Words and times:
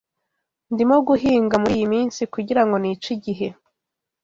Ndimo 0.73 0.95
guhinga 1.07 1.55
muriyi 1.61 1.85
minsi 1.93 2.21
kugirango 2.33 2.75
nice 2.83 3.09
igihe. 3.15 3.47